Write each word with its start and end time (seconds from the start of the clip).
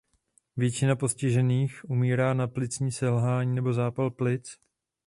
Většina 0.57 0.95
postižených 0.95 1.89
umírá 1.89 2.33
na 2.33 2.47
plicní 2.47 2.91
selhání 2.91 3.55
nebo 3.55 3.73
zápal 3.73 4.11
plic. 4.11 4.59